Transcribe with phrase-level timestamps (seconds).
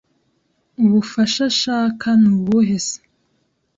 [0.83, 2.87] Ubufashashaka nubuhe c?